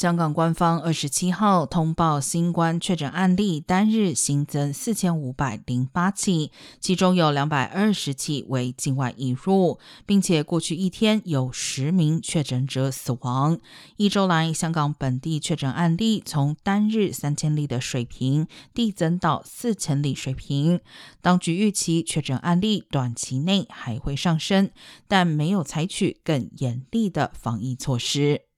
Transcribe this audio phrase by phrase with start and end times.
[0.00, 13.60] 香港官方二十七号通报新冠确诊案例单日新增四千五百零八起其中有两百二十起为境外引入并且过去一天有十名确诊者死亡。
[13.98, 20.80] 一周来香港本地确诊案例从单日三千例的水平递增到四千例水平
[21.20, 24.70] 当局预期确诊案例短期内还会上升
[25.06, 28.49] 但没有采取更严厉的防疫措施。